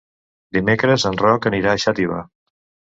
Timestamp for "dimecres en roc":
0.57-1.47